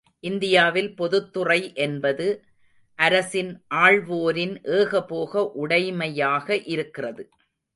இந்தியாவில் 0.23 0.95
பொதுத் 0.95 1.33
துறை 1.33 1.71
என்பது 1.75 2.27
அரசின் 2.99 3.51
ஆள்வோரின் 3.75 4.55
ஏகபோக 4.71 5.51
உடைமையாக 5.55 6.61
இருக்கிறது. 6.65 7.23